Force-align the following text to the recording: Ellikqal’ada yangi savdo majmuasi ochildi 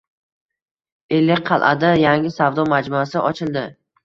Ellikqal’ada 1.17 1.93
yangi 2.05 2.33
savdo 2.39 2.67
majmuasi 2.73 3.23
ochildi 3.31 3.67